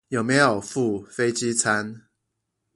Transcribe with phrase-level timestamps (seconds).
[0.07, 2.07] 有沒有附飛機餐